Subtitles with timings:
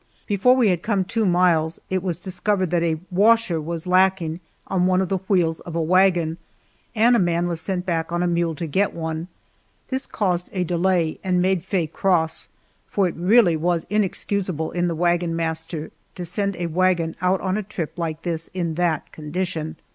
[0.25, 4.87] Before we had come two miles it was discovered that a "washer" was lacking on
[4.87, 6.39] one of the wheels of a wagon,
[6.95, 9.27] and a man was sent back on a mule to get one.
[9.89, 12.49] This caused a delay and made Faye cross,
[12.87, 17.55] for it really was inexcusable in the wagon master to send a wagon out on
[17.55, 19.75] a trip like this in that condition.